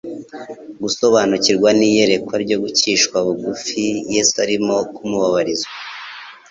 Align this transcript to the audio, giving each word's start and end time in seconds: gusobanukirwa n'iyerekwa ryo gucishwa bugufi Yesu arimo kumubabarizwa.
gusobanukirwa 0.83 1.69
n'iyerekwa 1.77 2.35
ryo 2.43 2.57
gucishwa 2.63 3.17
bugufi 3.25 3.81
Yesu 4.13 4.33
arimo 4.45 4.75
kumubabarizwa. 4.95 5.71